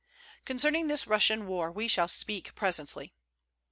[0.45, 3.13] Concerning this Russian war we shall speak presently.